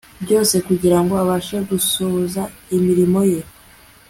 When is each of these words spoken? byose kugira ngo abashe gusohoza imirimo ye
byose 0.23 0.55
kugira 0.67 0.97
ngo 1.03 1.13
abashe 1.23 1.57
gusohoza 1.69 2.41
imirimo 2.77 3.19
ye 3.31 3.41